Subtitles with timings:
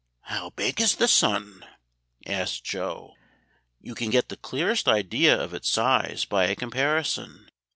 [0.21, 1.63] "How big is the sun?"
[2.25, 3.13] asked Joe.
[3.79, 7.47] "You can get the clearest idea of its size by a comparison.